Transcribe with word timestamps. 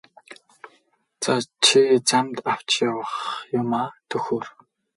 За 1.23 1.35
чи 1.65 1.81
замд 2.09 2.37
авч 2.51 2.69
явах 2.89 3.13
юмаа 3.59 3.87
төхөөр! 4.09 4.45